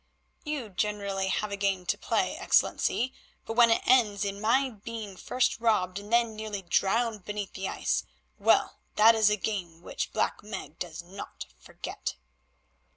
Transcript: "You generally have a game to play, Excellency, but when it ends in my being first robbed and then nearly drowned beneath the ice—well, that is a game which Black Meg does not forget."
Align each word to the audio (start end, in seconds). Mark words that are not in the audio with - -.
"You 0.43 0.69
generally 0.69 1.27
have 1.27 1.51
a 1.51 1.55
game 1.55 1.85
to 1.85 1.95
play, 1.95 2.35
Excellency, 2.35 3.13
but 3.45 3.53
when 3.53 3.69
it 3.69 3.83
ends 3.85 4.25
in 4.25 4.41
my 4.41 4.71
being 4.71 5.15
first 5.15 5.59
robbed 5.59 5.99
and 5.99 6.11
then 6.11 6.35
nearly 6.35 6.63
drowned 6.63 7.23
beneath 7.23 7.53
the 7.53 7.69
ice—well, 7.69 8.79
that 8.95 9.13
is 9.13 9.29
a 9.29 9.37
game 9.37 9.83
which 9.83 10.11
Black 10.11 10.41
Meg 10.41 10.79
does 10.79 11.03
not 11.03 11.45
forget." 11.59 12.15